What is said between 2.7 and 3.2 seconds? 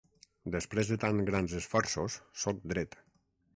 dret.